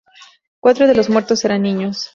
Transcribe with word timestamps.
Cuatro 0.59 0.87
de 0.87 0.95
los 0.95 1.11
muertos 1.11 1.45
eran 1.45 1.61
niños. 1.61 2.09